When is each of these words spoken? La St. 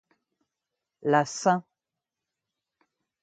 La 1.11 1.25
St. 1.25 1.61